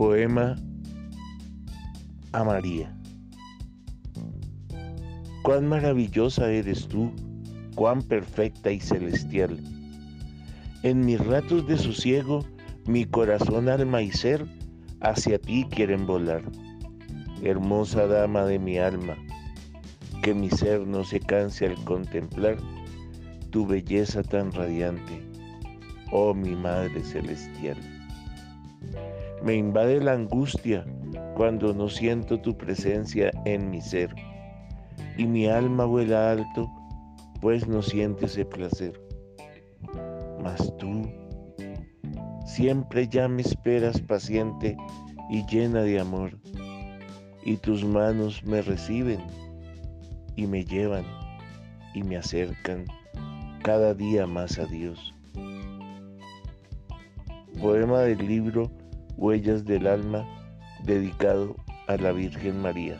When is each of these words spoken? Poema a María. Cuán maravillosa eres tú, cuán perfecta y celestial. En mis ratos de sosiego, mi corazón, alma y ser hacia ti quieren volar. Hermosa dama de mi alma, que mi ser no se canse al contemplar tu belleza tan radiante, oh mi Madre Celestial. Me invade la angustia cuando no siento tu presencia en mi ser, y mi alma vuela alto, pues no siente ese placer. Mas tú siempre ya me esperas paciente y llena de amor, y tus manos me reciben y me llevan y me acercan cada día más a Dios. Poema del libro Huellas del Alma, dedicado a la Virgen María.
Poema 0.00 0.56
a 2.32 2.42
María. 2.42 2.90
Cuán 5.42 5.68
maravillosa 5.68 6.50
eres 6.50 6.88
tú, 6.88 7.12
cuán 7.74 8.00
perfecta 8.00 8.70
y 8.70 8.80
celestial. 8.80 9.62
En 10.82 11.04
mis 11.04 11.22
ratos 11.22 11.66
de 11.66 11.76
sosiego, 11.76 12.46
mi 12.86 13.04
corazón, 13.04 13.68
alma 13.68 14.00
y 14.00 14.10
ser 14.10 14.46
hacia 15.02 15.38
ti 15.38 15.66
quieren 15.70 16.06
volar. 16.06 16.44
Hermosa 17.42 18.06
dama 18.06 18.46
de 18.46 18.58
mi 18.58 18.78
alma, 18.78 19.18
que 20.22 20.32
mi 20.32 20.48
ser 20.48 20.86
no 20.86 21.04
se 21.04 21.20
canse 21.20 21.66
al 21.66 21.84
contemplar 21.84 22.56
tu 23.50 23.66
belleza 23.66 24.22
tan 24.22 24.50
radiante, 24.50 25.22
oh 26.10 26.32
mi 26.32 26.56
Madre 26.56 27.04
Celestial. 27.04 27.76
Me 29.42 29.54
invade 29.54 30.00
la 30.00 30.12
angustia 30.12 30.84
cuando 31.34 31.72
no 31.72 31.88
siento 31.88 32.38
tu 32.40 32.56
presencia 32.56 33.30
en 33.46 33.70
mi 33.70 33.80
ser, 33.80 34.14
y 35.16 35.24
mi 35.24 35.46
alma 35.46 35.86
vuela 35.86 36.32
alto, 36.32 36.70
pues 37.40 37.66
no 37.66 37.80
siente 37.80 38.26
ese 38.26 38.44
placer. 38.44 39.00
Mas 40.42 40.76
tú 40.76 41.08
siempre 42.44 43.08
ya 43.08 43.28
me 43.28 43.40
esperas 43.40 44.00
paciente 44.02 44.76
y 45.30 45.46
llena 45.46 45.82
de 45.82 46.00
amor, 46.00 46.38
y 47.42 47.56
tus 47.56 47.82
manos 47.82 48.44
me 48.44 48.60
reciben 48.60 49.20
y 50.36 50.46
me 50.46 50.64
llevan 50.64 51.04
y 51.94 52.02
me 52.02 52.18
acercan 52.18 52.84
cada 53.62 53.94
día 53.94 54.26
más 54.26 54.58
a 54.58 54.66
Dios. 54.66 55.14
Poema 57.60 58.00
del 58.00 58.26
libro 58.26 58.70
Huellas 59.20 59.66
del 59.66 59.86
Alma, 59.86 60.26
dedicado 60.84 61.54
a 61.88 61.98
la 61.98 62.10
Virgen 62.10 62.62
María. 62.62 62.98